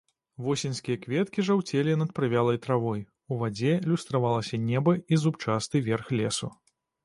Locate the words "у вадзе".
3.35-3.77